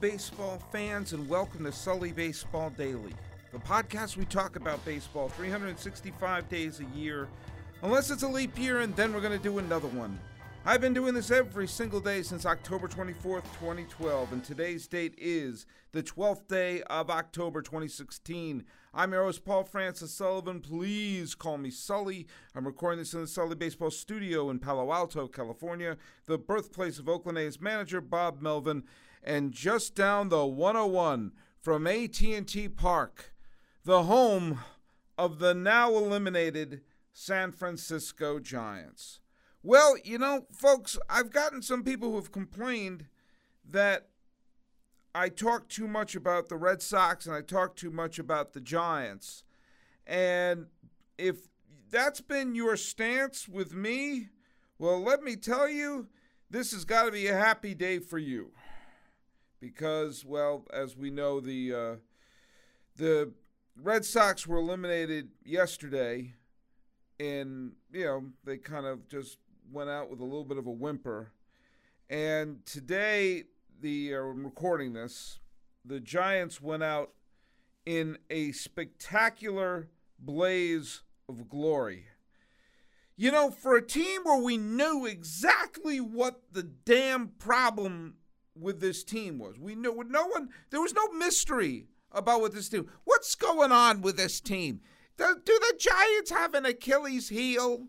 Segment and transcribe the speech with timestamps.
[0.00, 3.14] baseball fans, and welcome to Sully Baseball Daily,
[3.50, 7.28] the podcast we talk about baseball 365 days a year,
[7.82, 10.18] unless it's a leap year, and then we're going to do another one.
[10.66, 15.64] I've been doing this every single day since October 24th, 2012, and today's date is
[15.92, 18.64] the 12th day of October 2016.
[18.92, 20.60] I'm your host, Paul Francis Sullivan.
[20.60, 22.26] Please call me Sully.
[22.54, 27.08] I'm recording this in the Sully Baseball Studio in Palo Alto, California, the birthplace of
[27.08, 28.82] Oakland A's manager Bob Melvin,
[29.26, 33.34] and just down the 101 from AT&T Park,
[33.84, 34.60] the home
[35.18, 36.82] of the now eliminated
[37.12, 39.20] San Francisco Giants.
[39.62, 43.06] Well, you know, folks, I've gotten some people who have complained
[43.68, 44.08] that
[45.12, 48.60] I talk too much about the Red Sox and I talk too much about the
[48.60, 49.42] Giants.
[50.06, 50.66] And
[51.18, 51.48] if
[51.90, 54.28] that's been your stance with me,
[54.78, 56.06] well, let me tell you,
[56.48, 58.52] this has got to be a happy day for you.
[59.66, 61.96] Because, well, as we know, the uh,
[62.94, 63.32] the
[63.76, 66.34] Red Sox were eliminated yesterday,
[67.18, 69.38] and you know they kind of just
[69.72, 71.32] went out with a little bit of a whimper.
[72.08, 73.44] And today,
[73.80, 75.40] the uh, I'm recording this,
[75.84, 77.10] the Giants went out
[77.84, 82.04] in a spectacular blaze of glory.
[83.16, 88.14] You know, for a team where we knew exactly what the damn problem
[88.58, 92.68] with this team was, we knew no one, there was no mystery about what this
[92.68, 92.88] team.
[93.04, 94.80] What's going on with this team?
[95.16, 97.86] Do, do the Giants have an Achilles heel?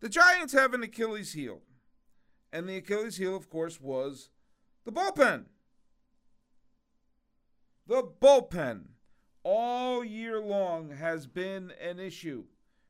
[0.00, 1.62] The Giants have an Achilles heel.
[2.52, 4.30] And the Achilles heel, of course, was
[4.84, 5.44] the bullpen.
[7.86, 8.84] The bullpen
[9.42, 12.44] all year long has been an issue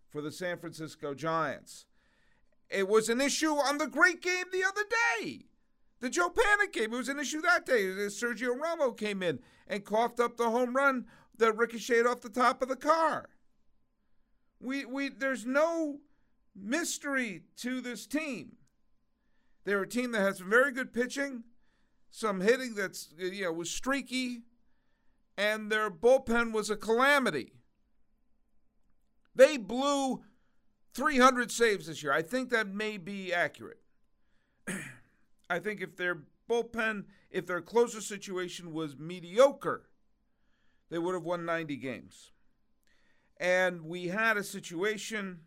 [0.09, 1.87] for the San Francisco Giants.
[2.71, 4.83] It was an issue on the great game the other
[5.21, 5.47] day.
[6.01, 7.91] The Joe Panik game, it was an issue that day.
[7.91, 12.29] Uh, Sergio Romo came in and coughed up the home run that ricocheted off the
[12.29, 13.29] top of the car.
[14.61, 16.01] We, we, there's no
[16.55, 18.57] mystery to this team.
[19.65, 21.45] They're a team that has some very good pitching,
[22.11, 24.43] some hitting that's uh, you know was streaky,
[25.37, 27.53] and their bullpen was a calamity.
[29.35, 30.23] They blew
[30.95, 32.13] 300 saves this year.
[32.13, 33.81] I think that may be accurate.
[35.51, 39.89] I think if their bullpen, if their closer situation was mediocre,
[40.91, 42.33] they would have won 90 games.
[43.39, 45.41] And we had a situation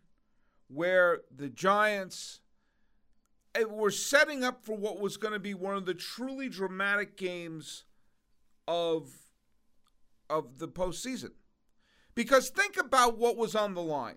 [0.68, 2.40] where the Giants
[3.68, 7.84] were setting up for what was going to be one of the truly dramatic games
[8.66, 9.10] of
[10.30, 11.32] of the postseason.
[12.14, 14.16] Because think about what was on the line.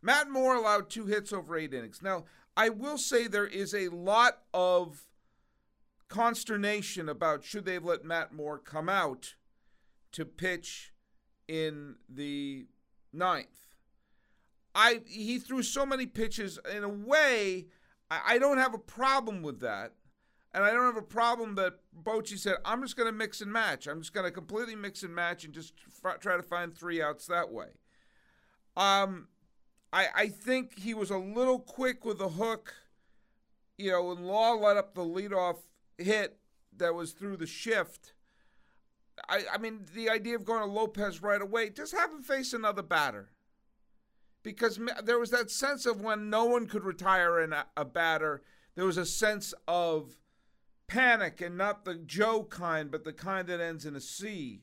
[0.00, 2.00] Matt Moore allowed two hits over eight innings.
[2.00, 2.24] Now,
[2.58, 5.06] I will say there is a lot of
[6.08, 9.36] consternation about should they have let Matt Moore come out
[10.10, 10.92] to pitch
[11.46, 12.66] in the
[13.12, 13.68] ninth.
[14.74, 17.66] I he threw so many pitches in a way.
[18.10, 19.92] I, I don't have a problem with that,
[20.52, 23.52] and I don't have a problem that Bochy said I'm just going to mix and
[23.52, 23.86] match.
[23.86, 27.00] I'm just going to completely mix and match and just f- try to find three
[27.00, 27.68] outs that way.
[28.76, 29.28] Um,
[29.92, 32.74] I I think he was a little quick with the hook.
[33.76, 35.58] You know, when Law let up the leadoff
[35.96, 36.38] hit
[36.76, 38.12] that was through the shift.
[39.28, 42.52] I, I mean, the idea of going to Lopez right away, just have him face
[42.52, 43.30] another batter
[44.42, 48.42] because there was that sense of when no one could retire in a, a batter,
[48.76, 50.16] there was a sense of
[50.86, 54.62] panic and not the Joe kind, but the kind that ends in a C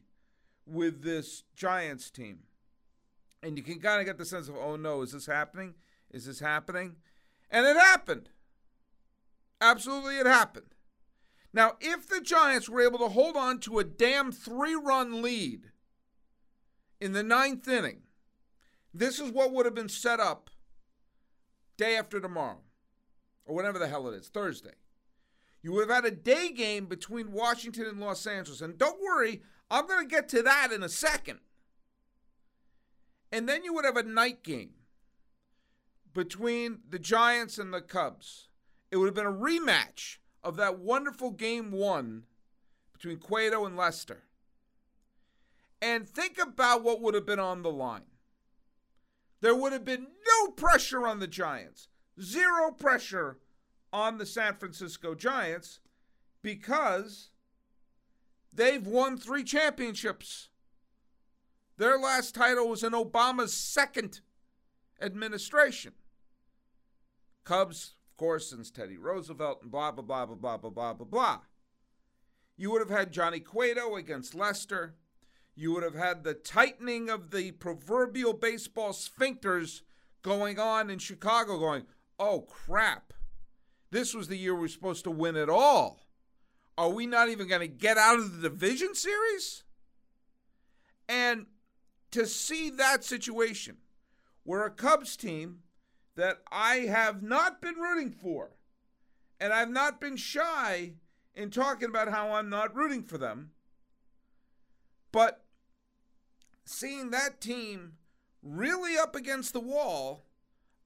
[0.65, 2.39] with this Giants team.
[3.45, 5.75] And you can kind of get the sense of, oh no, is this happening?
[6.09, 6.95] Is this happening?
[7.51, 8.29] And it happened.
[9.61, 10.73] Absolutely, it happened.
[11.53, 15.69] Now, if the Giants were able to hold on to a damn three run lead
[16.99, 18.01] in the ninth inning,
[18.91, 20.49] this is what would have been set up
[21.77, 22.61] day after tomorrow,
[23.45, 24.73] or whatever the hell it is, Thursday.
[25.61, 28.61] You would have had a day game between Washington and Los Angeles.
[28.61, 31.41] And don't worry, I'm going to get to that in a second.
[33.35, 34.75] And then you would have a night game
[36.13, 38.47] between the Giants and the Cubs.
[38.89, 42.23] It would have been a rematch of that wonderful game one
[42.93, 44.23] between Cueto and Lester.
[45.81, 48.03] And think about what would have been on the line
[49.41, 51.89] there would have been no pressure on the Giants,
[52.21, 53.37] zero pressure
[53.91, 55.81] on the San Francisco Giants
[56.41, 57.31] because
[58.53, 60.47] they've won three championships.
[61.77, 64.21] Their last title was in Obama's second
[65.01, 65.93] administration.
[67.43, 71.05] Cubs, of course, since Teddy Roosevelt and blah, blah, blah, blah, blah, blah, blah, blah,
[71.05, 71.39] blah.
[72.57, 74.95] you would have had Johnny Cueto against Lester.
[75.53, 79.81] You would have had the tightening of the proverbial baseball sphincters
[80.21, 81.85] going on in Chicago, going,
[82.19, 83.13] oh crap,
[83.91, 86.07] this was the year we were supposed to win it all.
[86.77, 89.63] Are we not even going to get out of the division series?
[91.07, 91.45] And
[92.15, 93.75] to see that situation
[94.45, 95.59] where a Cubs team
[96.15, 98.55] that I have not been rooting for,
[99.37, 100.93] and I've not been shy
[101.33, 103.51] in talking about how I'm not rooting for them,
[105.11, 105.43] but
[106.63, 107.95] seeing that team
[108.41, 110.23] really up against the wall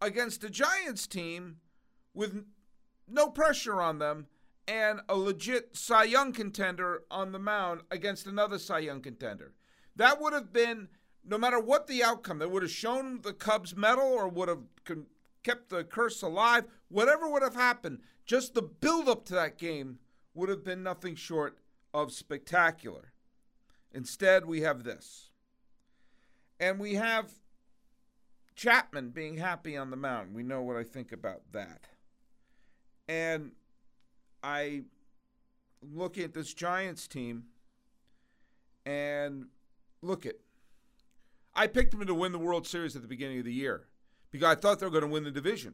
[0.01, 1.57] against a Giants team
[2.15, 2.43] with
[3.07, 4.25] no pressure on them
[4.67, 9.53] and a legit Cy Young contender on the mound against another Cy Young contender.
[9.95, 10.87] That would have been
[11.29, 14.63] no matter what the outcome, that would have shown the Cubs medal or would have
[15.43, 19.99] kept the curse alive, whatever would have happened, just the build up to that game
[20.33, 21.59] would have been nothing short
[21.93, 23.13] of spectacular.
[23.91, 25.29] Instead, we have this.
[26.59, 27.31] And we have
[28.55, 30.33] Chapman being happy on the mound.
[30.33, 31.85] We know what I think about that.
[33.07, 33.51] And
[34.43, 34.83] I
[35.81, 37.45] look at this Giants team
[38.85, 39.45] and
[40.01, 40.35] look at
[41.59, 43.89] I picked them to win the World Series at the beginning of the year
[44.31, 45.73] because I thought they were going to win the division.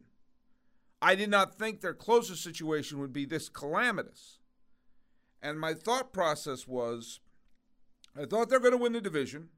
[1.00, 4.40] I did not think their closest situation would be this calamitous.
[5.44, 7.20] And my thought process was
[8.20, 9.50] I thought they're going to win the division.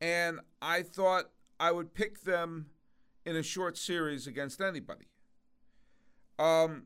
[0.00, 1.26] And I thought
[1.60, 2.70] I would pick them
[3.26, 5.08] in a short series against anybody.
[6.38, 6.84] Um,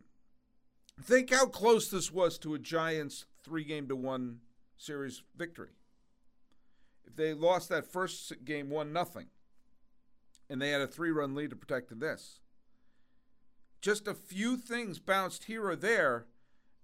[1.01, 4.41] think how close this was to a Giants three game to one
[4.77, 5.77] series victory
[7.07, 9.27] if they lost that first game one nothing,
[10.51, 12.41] and they had a three run lead to protect this.
[13.81, 16.27] Just a few things bounced here or there,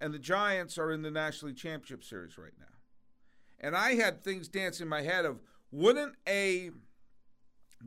[0.00, 2.66] and the Giants are in the National League Championship Series right now.
[3.60, 5.40] And I had things dancing in my head of
[5.70, 6.70] wouldn't a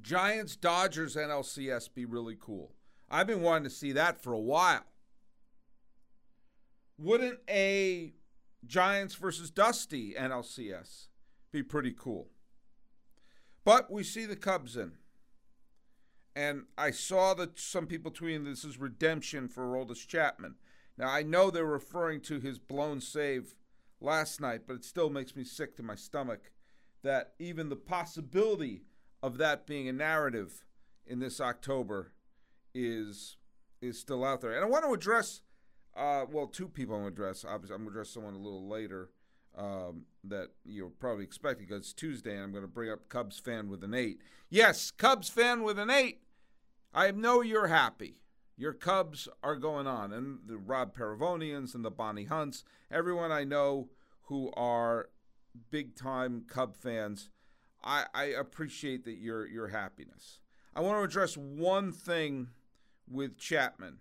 [0.01, 2.73] Giants Dodgers NLCS be really cool?
[3.09, 4.85] I've been wanting to see that for a while.
[6.97, 8.13] Wouldn't a
[8.65, 11.07] Giants versus Dusty NLCS
[11.55, 12.27] be pretty cool.
[13.63, 14.91] But we see the Cubs in.
[16.35, 20.55] And I saw that some people tweeting this is redemption for Aroldis Chapman.
[20.97, 23.55] Now, I know they're referring to his blown save
[24.01, 26.51] last night, but it still makes me sick to my stomach
[27.03, 28.83] that even the possibility
[29.23, 30.65] of that being a narrative
[31.05, 32.11] in this October
[32.73, 33.37] is
[33.81, 34.53] is still out there.
[34.53, 35.41] And I want to address,
[35.95, 37.45] uh, well, two people I want to address.
[37.47, 39.11] Obviously, I'm going to address someone a little later
[39.57, 43.39] um, that you're probably expecting because it's Tuesday and I'm going to bring up Cubs
[43.39, 44.19] fan with an eight.
[44.49, 46.21] Yes, Cubs fan with an eight.
[46.93, 48.17] I know you're happy.
[48.57, 50.13] Your Cubs are going on.
[50.13, 53.89] And the Rob Paravonians and the Bonnie Hunts, everyone I know
[54.23, 55.09] who are
[55.71, 57.29] big time Cub fans,
[57.83, 60.39] I, I appreciate that your your happiness.
[60.75, 62.49] I want to address one thing
[63.09, 63.99] with Chapman.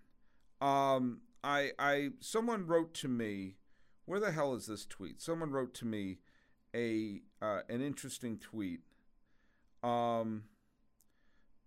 [0.59, 3.57] Um, I I someone wrote to me
[4.05, 5.21] where the hell is this tweet?
[5.21, 6.19] Someone wrote to me
[6.75, 8.81] a uh, an interesting tweet.
[9.83, 10.43] Um,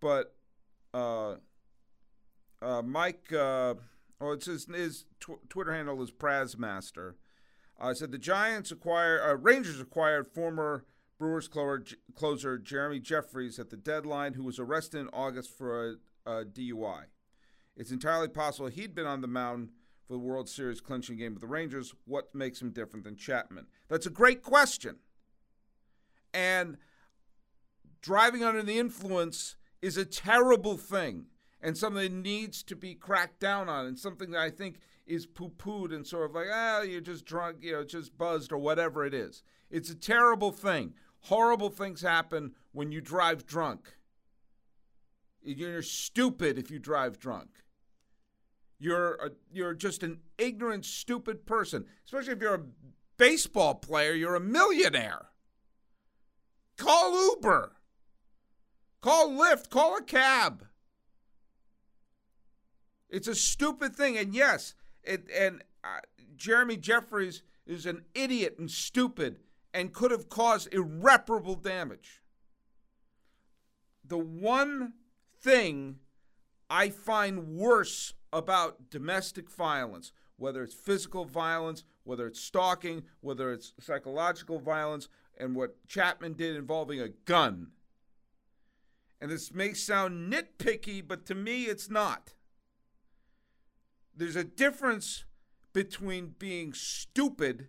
[0.00, 0.34] but
[0.92, 1.36] uh,
[2.60, 3.74] uh, Mike, uh,
[4.20, 7.14] oh, it's his, his tw- Twitter handle is Prazmaster.
[7.80, 10.84] Uh, said the Giants acquire uh, Rangers acquired former
[11.18, 11.84] Brewers closer,
[12.14, 15.96] closer Jeremy Jeffress at the deadline, who was arrested in August for
[16.26, 17.04] a, a DUI.
[17.76, 19.70] It's entirely possible he'd been on the mound
[20.08, 21.94] for the World Series clinching game with the Rangers.
[22.06, 23.66] What makes him different than Chapman?
[23.88, 24.96] That's a great question.
[26.32, 26.78] And
[28.00, 31.26] driving under the influence is a terrible thing
[31.60, 35.26] and something that needs to be cracked down on and something that I think is
[35.26, 38.58] poo pooed and sort of like, ah, you're just drunk, you know, just buzzed or
[38.58, 39.42] whatever it is.
[39.70, 40.94] It's a terrible thing.
[41.22, 43.96] Horrible things happen when you drive drunk.
[45.42, 47.48] You're stupid if you drive drunk.
[48.78, 51.86] You're a, you're just an ignorant, stupid person.
[52.04, 52.64] Especially if you're a
[53.16, 55.26] baseball player, you're a millionaire.
[56.76, 57.72] Call Uber.
[59.00, 59.70] Call Lyft.
[59.70, 60.66] Call a cab.
[63.10, 66.00] It's a stupid thing, and yes, it and uh,
[66.36, 69.38] Jeremy Jeffress is an idiot and stupid
[69.72, 72.22] and could have caused irreparable damage.
[74.04, 74.94] The one
[75.40, 75.96] thing
[76.68, 83.72] I find worse about domestic violence, whether it's physical violence, whether it's stalking, whether it's
[83.80, 85.08] psychological violence,
[85.38, 87.68] and what Chapman did involving a gun.
[89.20, 92.34] And this may sound nitpicky, but to me it's not.
[94.16, 95.24] There's a difference
[95.72, 97.68] between being stupid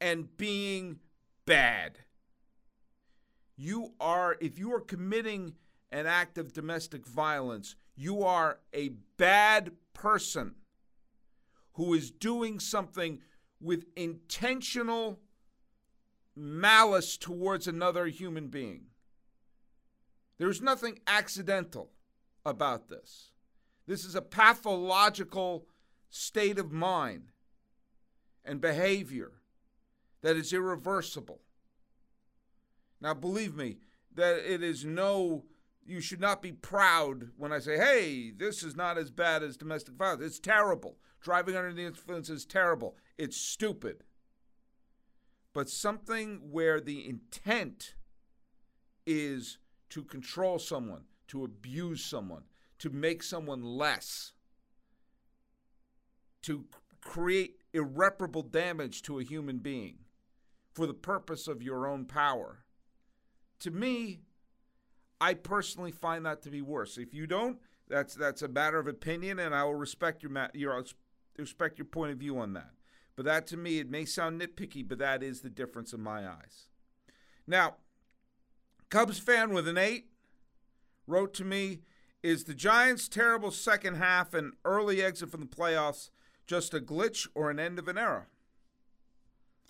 [0.00, 1.00] and being
[1.46, 1.98] bad.
[3.56, 5.54] You are, if you are committing
[5.90, 10.54] an act of domestic violence, you are a bad person
[11.72, 13.20] who is doing something
[13.60, 15.18] with intentional
[16.34, 18.82] malice towards another human being.
[20.38, 21.90] There's nothing accidental
[22.44, 23.30] about this.
[23.86, 25.66] This is a pathological
[26.10, 27.32] state of mind
[28.44, 29.32] and behavior
[30.22, 31.40] that is irreversible.
[33.00, 33.78] Now, believe me,
[34.14, 35.44] that it is no,
[35.86, 39.56] you should not be proud when I say, hey, this is not as bad as
[39.56, 40.22] domestic violence.
[40.22, 40.98] It's terrible.
[41.20, 42.96] Driving under the influence is terrible.
[43.18, 44.04] It's stupid.
[45.52, 47.94] But something where the intent
[49.06, 49.58] is
[49.90, 52.42] to control someone, to abuse someone,
[52.78, 54.32] to make someone less,
[56.42, 56.66] to
[57.00, 59.98] create irreparable damage to a human being
[60.72, 62.64] for the purpose of your own power.
[63.60, 64.20] To me,
[65.20, 66.98] I personally find that to be worse.
[66.98, 67.58] If you don't,
[67.88, 70.82] that's that's a matter of opinion, and I will respect your your uh,
[71.38, 72.70] respect your point of view on that.
[73.14, 76.28] But that to me, it may sound nitpicky, but that is the difference in my
[76.28, 76.68] eyes.
[77.46, 77.76] Now,
[78.90, 80.10] Cubs fan with an eight
[81.06, 81.82] wrote to me,
[82.22, 86.10] "Is the Giants' terrible second half and early exit from the playoffs
[86.46, 88.26] just a glitch or an end of an era?"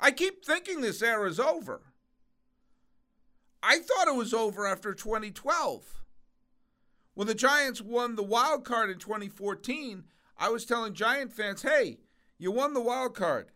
[0.01, 1.93] I keep thinking this era is over.
[3.69, 6.05] I thought it was over after 2012.
[7.15, 10.05] When the Giants won the wild card in 2014,
[10.39, 11.99] I was telling Giant fans, hey,
[12.39, 13.51] you won the wild card.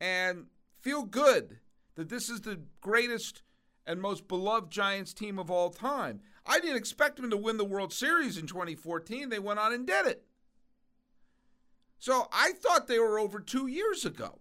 [0.00, 0.46] And
[0.80, 1.58] feel good
[1.96, 3.42] that this is the greatest
[3.86, 6.20] and most beloved Giants team of all time.
[6.46, 9.28] I didn't expect them to win the World Series in 2014.
[9.28, 10.24] They went on and did it.
[11.98, 14.38] So I thought they were over two years ago.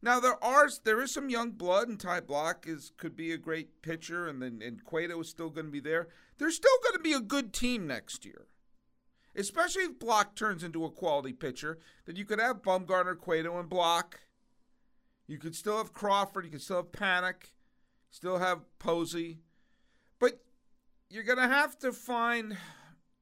[0.00, 3.38] Now there are there is some young blood, and Ty Blach is could be a
[3.38, 6.08] great pitcher, and then and Cueto is still going to be there.
[6.38, 8.46] There's still going to be a good team next year,
[9.34, 11.78] especially if Blach turns into a quality pitcher.
[12.06, 14.14] Then you could have Bumgarner, Cueto, and Blach.
[15.26, 16.44] You could still have Crawford.
[16.44, 17.52] You could still have Panik.
[18.10, 19.40] Still have Posey,
[20.18, 20.40] but
[21.10, 22.56] you're going to have to find.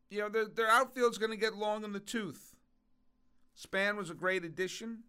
[0.09, 2.55] You know, their, their outfield's going to get long in the tooth.
[3.57, 5.01] Span was a great addition.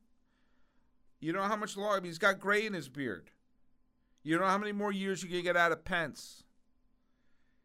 [1.20, 1.98] You don't know how much longer?
[1.98, 3.32] I mean, he's got gray in his beard.
[4.24, 6.44] You don't know how many more years you can get out of Pence.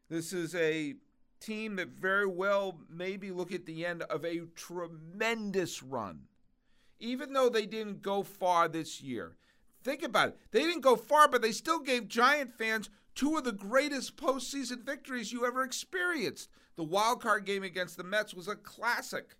[0.09, 0.95] This is a
[1.39, 6.21] team that very well maybe look at the end of a tremendous run.
[6.99, 9.35] Even though they didn't go far this year.
[9.83, 10.37] Think about it.
[10.51, 14.85] They didn't go far, but they still gave Giant fans two of the greatest postseason
[14.85, 16.49] victories you ever experienced.
[16.75, 19.35] The wild card game against the Mets was a classic.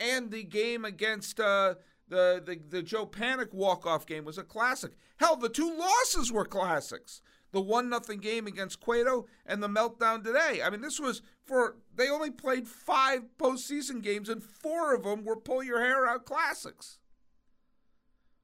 [0.00, 1.74] And the game against uh,
[2.10, 4.92] the, the, the Joe Panik walk-off game was a classic.
[5.16, 7.22] Hell, the two losses were classics.
[7.52, 10.60] The one nothing game against Cueto and the meltdown today.
[10.62, 15.24] I mean, this was for they only played five postseason games and four of them
[15.24, 16.98] were pull your hair out classics.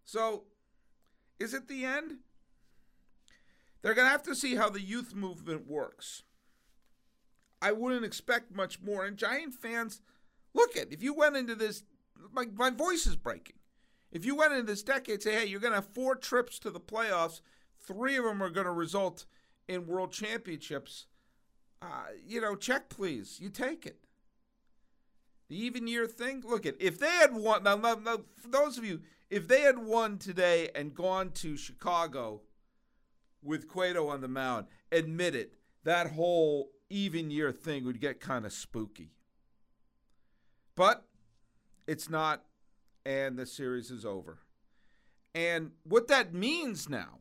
[0.04, 0.44] So,
[1.38, 2.18] is it the end?
[3.82, 6.24] They're going to have to see how the youth movement works.
[7.62, 9.04] I wouldn't expect much more.
[9.04, 10.00] And Giant fans,
[10.54, 11.84] look at if you went into this
[12.32, 13.56] my, my voice is breaking.
[14.12, 16.70] If you went into this decade, say, hey, you're going to have four trips to
[16.70, 17.40] the playoffs,
[17.80, 19.26] three of them are going to result
[19.68, 21.06] in world championships.
[21.82, 23.38] Uh, you know, check please.
[23.40, 23.98] You take it.
[25.48, 26.42] The even year thing.
[26.46, 27.62] Look at if they had won.
[27.62, 27.96] Now, now,
[28.36, 32.42] for those of you, if they had won today and gone to Chicago
[33.42, 35.54] with Cueto on the mound, admit it,
[35.84, 39.10] that whole even year thing would get kind of spooky.
[40.74, 41.04] But
[41.86, 42.44] it's not,
[43.04, 44.38] and the series is over.
[45.34, 47.18] And what that means now,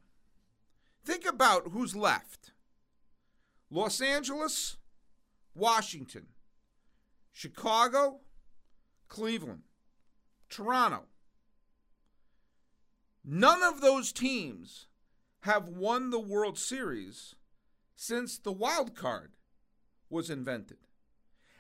[1.04, 2.52] think about who's left
[3.70, 4.78] Los Angeles,
[5.54, 6.28] Washington,
[7.32, 8.22] Chicago,
[9.08, 9.64] Cleveland,
[10.50, 11.04] Toronto.
[13.24, 14.88] None of those teams
[15.42, 17.36] have won the World Series
[17.96, 19.34] since the wild card
[20.10, 20.78] was invented.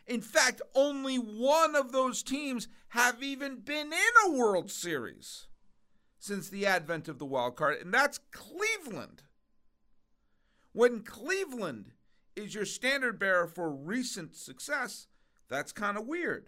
[0.07, 5.47] In fact, only one of those teams have even been in a World Series
[6.19, 9.23] since the advent of the wild card, and that's Cleveland.
[10.71, 11.91] When Cleveland
[12.35, 15.07] is your standard bearer for recent success,
[15.47, 16.47] that's kind of weird.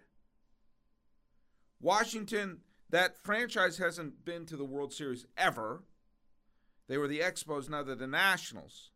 [1.79, 5.83] Washington, that franchise hasn't been to the World Series ever.
[6.87, 8.91] They were the Expos, now they're the Nationals.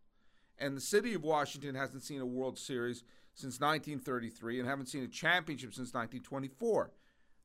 [0.57, 3.03] And the city of Washington hasn't seen a World Series
[3.33, 6.91] since 1933 and haven't seen a championship since 1924.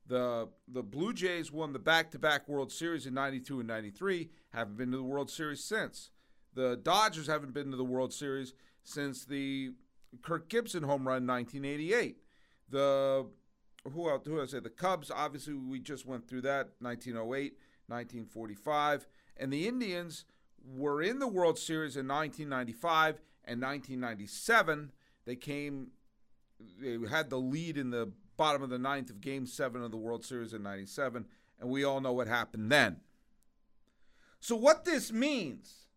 [0.09, 4.93] The the Blue Jays won the back-to-back World Series in 92 and 93, haven't been
[4.93, 6.11] to the World Series since.
[6.55, 9.73] The Dodgers haven't been to the World Series since the
[10.23, 12.19] Kirk Gibson home run in 1988.
[12.71, 13.27] The
[13.93, 14.27] who else?
[14.27, 14.53] Who else?
[14.53, 17.55] The Cubs, obviously, we just went through that 1908,
[17.89, 20.25] 1945, and the Indians
[20.65, 24.93] were in the World Series in 1995 and 1997.
[25.27, 25.89] They came,
[26.81, 29.97] they had the lead in the bottom of the ninth of Game Seven of the
[29.97, 31.27] World Series in '97,
[31.61, 33.01] and we all know what happened then.
[34.41, 35.89] So, what this means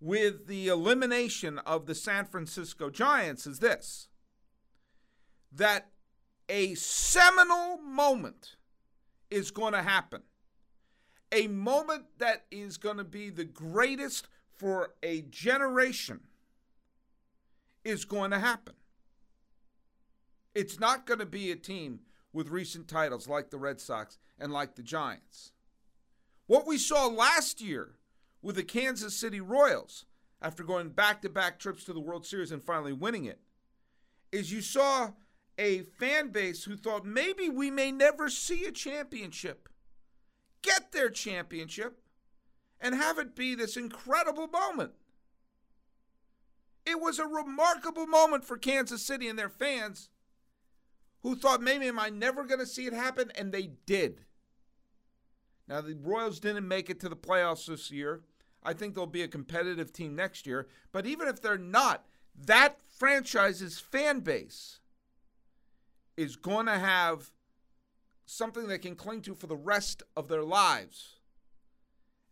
[0.00, 4.08] with the elimination of the San Francisco Giants is this
[5.52, 5.90] that
[6.48, 8.56] a seminal moment
[9.30, 10.22] is going to happen.
[11.30, 16.20] A moment that is going to be the greatest for a generation
[17.84, 18.74] is going to happen.
[20.54, 22.00] It's not going to be a team
[22.32, 25.52] with recent titles like the Red Sox and like the Giants.
[26.46, 27.96] What we saw last year
[28.42, 30.04] with the Kansas City Royals
[30.42, 33.40] after going back to back trips to the World Series and finally winning it
[34.30, 35.12] is you saw
[35.56, 39.68] a fan base who thought maybe we may never see a championship.
[40.62, 42.00] Get their championship
[42.80, 44.92] and have it be this incredible moment.
[46.86, 50.10] It was a remarkable moment for Kansas City and their fans
[51.22, 54.20] who thought maybe am I never going to see it happen and they did.
[55.66, 58.20] Now the Royals didn't make it to the playoffs this year.
[58.62, 62.06] I think they'll be a competitive team next year, but even if they're not,
[62.46, 64.80] that franchise's fan base
[66.16, 67.30] is going to have
[68.26, 71.16] something they can cling to for the rest of their lives.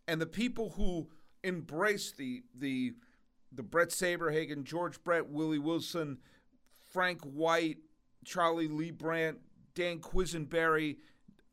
[0.07, 1.09] And the people who
[1.43, 2.93] embrace the the
[3.53, 6.17] the Bret Saberhagen, George Brett, Willie Wilson,
[6.91, 7.77] Frank White,
[8.25, 9.37] Charlie Leibrandt,
[9.75, 10.97] Dan Quisenberry,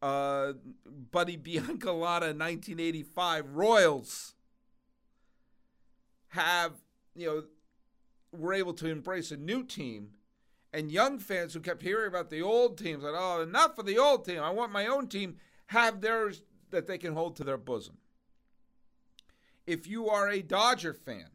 [0.03, 0.53] uh,
[1.11, 4.35] Buddy Biancalana, 1985 Royals
[6.29, 6.73] have
[7.17, 7.43] you know
[8.33, 10.11] were able to embrace a new team
[10.73, 13.99] and young fans who kept hearing about the old teams, like, oh, enough of the
[13.99, 14.41] old team.
[14.41, 17.99] I want my own team, have theirs that they can hold to their bosom.
[19.67, 21.27] If you are a Dodger fan,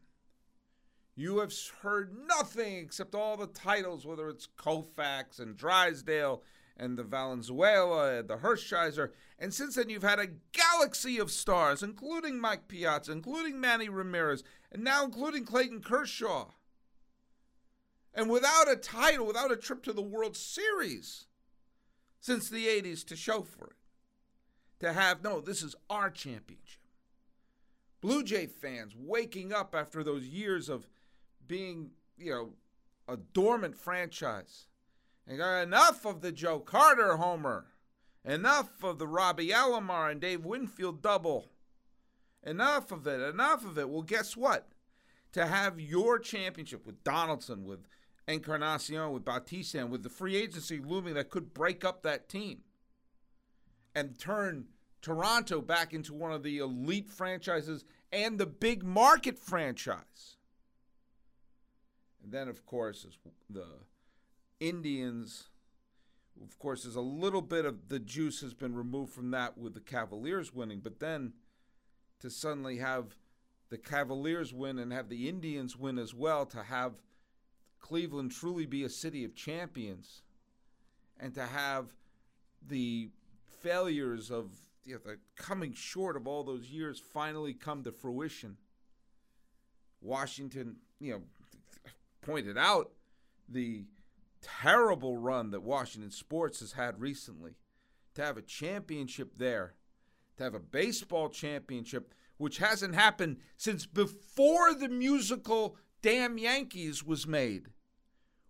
[1.16, 6.42] you have heard nothing except all the titles, whether it's Koufax and Drysdale
[6.76, 9.12] and the Valenzuela and the Hershiser.
[9.38, 14.44] And since then, you've had a galaxy of stars, including Mike Piazza, including Manny Ramirez,
[14.70, 16.50] and now including Clayton Kershaw.
[18.12, 21.26] And without a title, without a trip to the World Series
[22.20, 23.76] since the 80s to show for it.
[24.80, 26.82] To have, no, this is our championship.
[28.02, 30.86] Blue Jay fans waking up after those years of
[31.46, 32.50] being, you know,
[33.08, 34.66] a dormant franchise.
[35.26, 37.66] And enough of the Joe Carter homer.
[38.24, 41.50] Enough of the Robbie Alomar and Dave Winfield double.
[42.42, 43.20] Enough of it.
[43.20, 43.88] Enough of it.
[43.88, 44.68] Well, guess what?
[45.32, 47.86] To have your championship with Donaldson, with
[48.26, 52.62] Encarnacion, with Bautista, and with the free agency looming that could break up that team
[53.94, 54.66] and turn
[55.02, 60.35] Toronto back into one of the elite franchises and the big market franchise.
[62.26, 63.06] And then, of course,
[63.48, 63.66] the
[64.58, 65.44] Indians.
[66.42, 69.74] Of course, there's a little bit of the juice has been removed from that with
[69.74, 71.34] the Cavaliers winning, but then
[72.20, 73.14] to suddenly have
[73.70, 76.94] the Cavaliers win and have the Indians win as well, to have
[77.78, 80.22] Cleveland truly be a city of champions
[81.20, 81.94] and to have
[82.66, 83.08] the
[83.62, 84.50] failures of
[84.84, 88.56] you know, the coming short of all those years finally come to fruition.
[90.02, 91.22] Washington, you know,
[92.26, 92.90] pointed out
[93.48, 93.84] the
[94.42, 97.52] terrible run that Washington sports has had recently.
[98.14, 99.74] To have a championship there,
[100.36, 107.26] to have a baseball championship, which hasn't happened since before the musical Damn Yankees was
[107.26, 107.68] made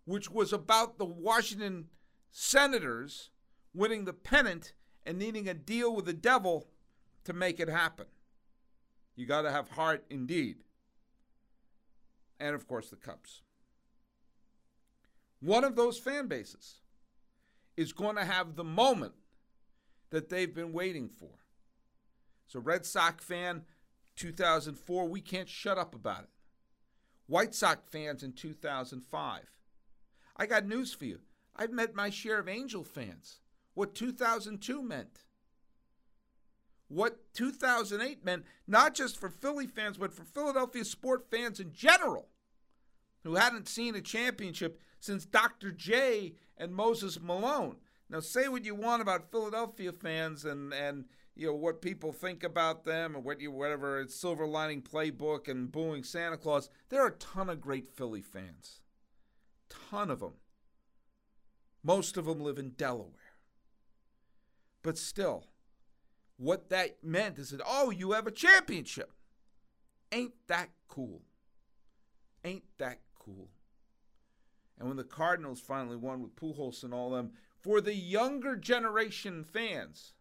[0.07, 1.89] which was about the Washington
[2.31, 3.31] Senators
[3.75, 4.73] winning the pennant
[5.05, 6.69] and needing a deal with the devil
[7.25, 8.07] to make it happen.
[9.17, 10.59] You got to have heart indeed.
[12.39, 13.43] And of course, the Cubs.
[15.41, 16.81] One of those fan bases
[17.77, 19.15] is going to have the moment
[20.11, 21.31] that they've been waiting for.
[22.47, 23.65] So, Red Sox fan,
[24.17, 26.31] 2004, we can't shut up about it.
[27.27, 29.41] White Sox fans in 2005.
[30.37, 31.21] I got news for you.
[31.57, 33.41] I've met my share of Angel fans.
[33.75, 35.25] What 2002 meant.
[36.89, 42.29] What 2008 meant, not just for Philly fans, but for Philadelphia sport fans in general,
[43.25, 45.71] who hadn't seen a championship since Dr.
[45.71, 47.77] J and Moses Malone.
[48.09, 52.45] Now, say what you want about Philadelphia fans and and you know what people think
[52.45, 56.71] about them and what you whatever it's Silver Lining Playbook and booing Santa Claus.
[56.89, 58.81] There are a ton of great Philly fans,
[59.69, 60.35] ton of them.
[61.83, 63.35] Most of them live in Delaware,
[64.83, 65.45] but still,
[66.37, 69.13] what that meant is that oh, you have a championship.
[70.13, 71.23] Ain't that cool?
[72.45, 73.49] Ain't that cool?
[74.79, 79.43] And when the Cardinals finally won with Pujols and all them, for the younger generation
[79.43, 80.13] fans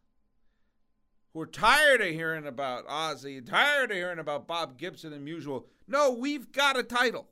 [1.34, 5.66] who are tired of hearing about Ozzie, tired of hearing about Bob Gibson and Musial,
[5.88, 7.28] no, we've got a title.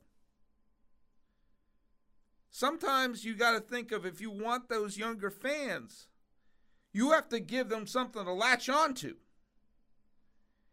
[2.50, 6.06] Sometimes you got to think of if you want those younger fans,
[6.92, 9.16] you have to give them something to latch onto.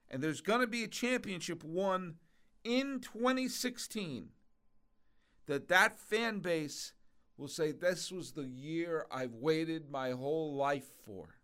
[0.09, 2.15] And there's going to be a championship won
[2.63, 4.29] in 2016
[5.51, 6.93] that that fan base
[7.37, 11.35] will say this was the year I've waited my whole life for.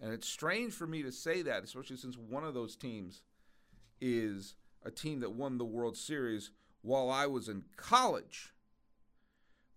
[0.00, 3.20] And it's strange for me to say that, especially since one of those teams
[4.00, 8.54] is a team that won the World Series while I was in college.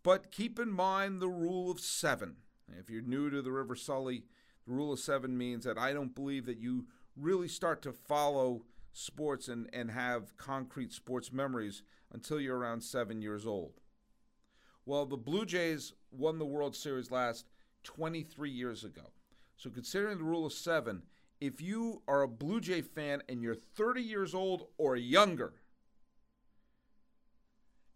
[0.02, 2.38] But keep in mind the rule of seven.
[2.80, 4.24] If you're new to the River Sully,
[4.66, 6.86] the rule of seven means that I don't believe that you
[7.18, 13.22] really start to follow sports and, and have concrete sports memories until you're around seven
[13.22, 13.80] years old.
[14.86, 17.46] Well, the Blue Jays won the World Series last
[17.84, 19.12] 23 years ago.
[19.56, 21.04] So, considering the rule of seven,
[21.40, 25.54] if you are a Blue Jay fan and you're 30 years old or younger,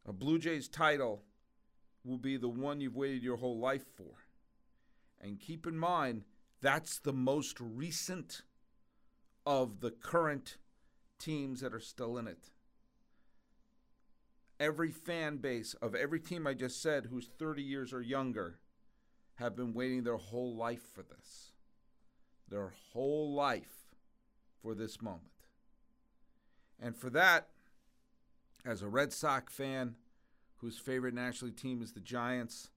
[0.08, 1.24] a Blue Jays title
[2.04, 4.26] will be the one you've waited your whole life for.
[5.20, 6.24] And keep in mind,
[6.62, 8.44] that's the most recent
[9.46, 10.58] of the current
[11.20, 12.50] teams that are still in it.
[14.60, 18.60] Every fan base of every team I just said who's 30 years or younger
[19.36, 21.52] have been waiting their whole life for this.
[22.50, 23.96] Their whole life
[24.62, 25.32] for this moment.
[26.82, 27.50] And for that,
[28.66, 29.96] as a Red Sox fan
[30.58, 32.70] whose favorite National team is the Giants,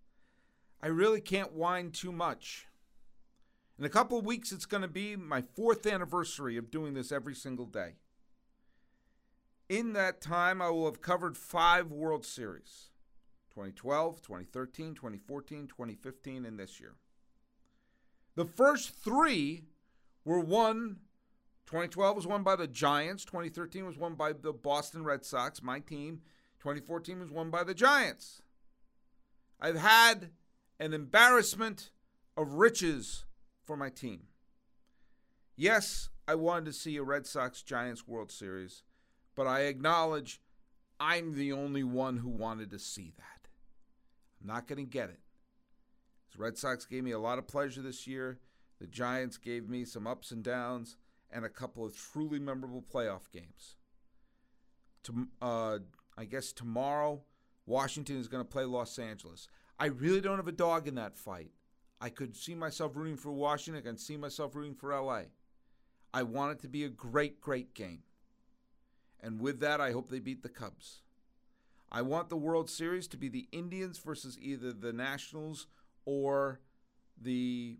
[0.83, 2.66] I really can't whine too much.
[3.79, 7.12] In a couple of weeks, it's going to be my fourth anniversary of doing this
[7.12, 7.94] every single day.
[9.68, 12.90] In that time, I will have covered five World Series
[13.50, 16.94] 2012, 2013, 2014, 2015, and this year.
[18.35, 19.64] The first three
[20.24, 20.98] were won.
[21.66, 23.26] 2012 was won by the Giants.
[23.26, 26.22] 2013 was won by the Boston Red Sox, my team.
[26.61, 28.40] 2014 was won by the Giants.
[29.61, 30.31] I've had
[30.81, 31.90] an embarrassment
[32.38, 33.26] of riches
[33.66, 34.28] for my team.
[35.57, 38.83] Yes, I wanted to see a Red Sox Giants World Series
[39.38, 40.40] but I acknowledge
[40.98, 43.46] I'm the only one who wanted to see that.
[44.40, 45.20] I'm not going to get it.
[46.33, 48.40] The Red Sox gave me a lot of pleasure this year.
[48.81, 50.96] The Giants gave me some ups and downs
[51.31, 53.77] and a couple of truly memorable playoff games.
[55.05, 55.79] To, uh,
[56.16, 57.22] I guess tomorrow,
[57.64, 59.46] Washington is going to play Los Angeles.
[59.79, 61.53] I really don't have a dog in that fight.
[62.01, 63.81] I could see myself rooting for Washington.
[63.85, 65.27] I can see myself rooting for LA.
[66.12, 68.03] I want it to be a great, great game.
[69.20, 71.02] And with that, I hope they beat the Cubs.
[71.90, 75.66] I want the World Series to be the Indians versus either the Nationals
[76.04, 76.61] or
[77.20, 77.78] the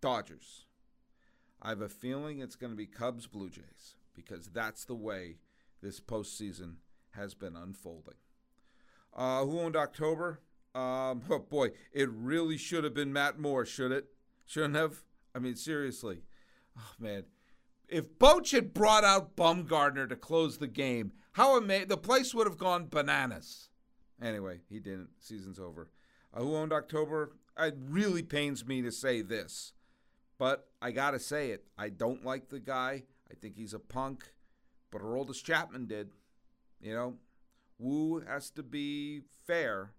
[0.00, 0.66] Dodgers.
[1.60, 5.38] I have a feeling it's going to be Cubs Blue Jays because that's the way
[5.82, 6.76] this postseason
[7.10, 8.14] has been unfolding.
[9.14, 10.40] Uh, who owned October?
[10.74, 14.06] Um, oh boy, it really should have been Matt Moore, should it?
[14.46, 15.02] Shouldn't have?
[15.34, 16.22] I mean, seriously.
[16.78, 17.24] Oh man,
[17.88, 21.88] if Boch had brought out Bumgarner to close the game, how amazing!
[21.88, 23.70] The place would have gone bananas.
[24.22, 25.10] Anyway, he didn't.
[25.20, 25.90] Season's over.
[26.34, 27.32] Uh, who owned October?
[27.58, 29.72] It really pains me to say this,
[30.38, 31.64] but I gotta say it.
[31.76, 33.04] I don't like the guy.
[33.30, 34.32] I think he's a punk.
[34.90, 36.10] But Aroldis Chapman did.
[36.80, 37.14] You know,
[37.78, 39.92] Woo has to be fair,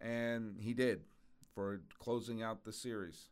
[0.00, 1.02] and he did
[1.54, 3.28] for closing out the series.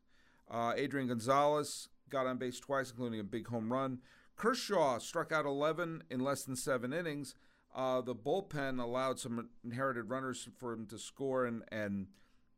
[0.50, 3.98] Uh, Adrian Gonzalez got on base twice, including a big home run.
[4.36, 7.34] Kershaw struck out 11 in less than seven innings.
[7.74, 12.06] Uh, the bullpen allowed some inherited runners for him to score and, and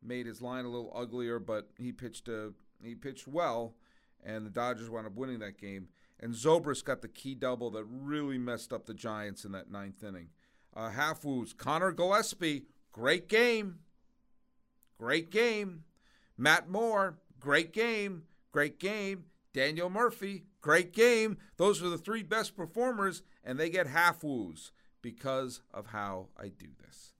[0.02, 3.74] made his line a little uglier, but he pitched a, he pitched well,
[4.24, 5.88] and the Dodgers wound up winning that game.
[6.20, 10.04] And Zobrist got the key double that really messed up the Giants in that ninth
[10.04, 10.28] inning.
[10.74, 11.52] Uh, half woos.
[11.52, 13.80] Conor Gillaspie, great game.
[14.98, 15.84] Great game.
[16.36, 18.24] Matt Moore, great game.
[18.52, 19.24] Great game.
[19.52, 21.38] Daniel Murphy, great game.
[21.56, 26.48] Those are the three best performers, and they get half woos because of how I
[26.48, 27.14] do this.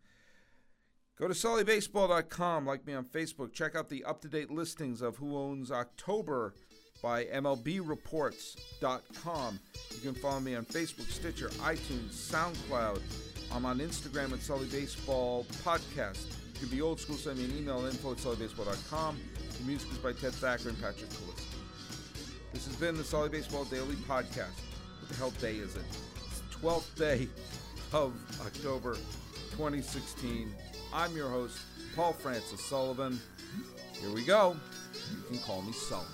[1.19, 3.53] Go to sullybaseball.com, like me on Facebook.
[3.53, 6.55] Check out the up to date listings of Who Owns October
[7.03, 9.61] by MLBReports.com.
[9.95, 13.03] You can follow me on Facebook, Stitcher, iTunes, SoundCloud.
[13.53, 16.25] I'm on Instagram at Sully Baseball Podcast.
[16.55, 19.19] You can be old school, send me an email info at sullybaseball.com.
[19.59, 21.50] The music is by Ted Thacker and Patrick Callisto.
[22.53, 24.59] This has been the Sully Baseball Daily Podcast.
[24.99, 25.83] What the hell day is it?
[26.27, 27.29] It's the 12th day
[27.93, 28.13] of
[28.45, 28.95] October
[29.53, 30.53] 2016.
[30.93, 31.59] I'm your host,
[31.95, 33.21] Paul Francis Sullivan.
[34.01, 34.57] Here we go.
[35.13, 36.05] You can call me Sully.